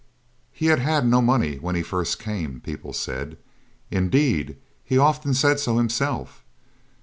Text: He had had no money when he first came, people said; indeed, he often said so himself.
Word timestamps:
He 0.51 0.65
had 0.65 0.79
had 0.79 1.05
no 1.05 1.21
money 1.21 1.57
when 1.57 1.75
he 1.75 1.83
first 1.83 2.17
came, 2.17 2.59
people 2.59 2.91
said; 2.91 3.37
indeed, 3.91 4.57
he 4.83 4.97
often 4.97 5.35
said 5.35 5.59
so 5.59 5.77
himself. 5.77 6.43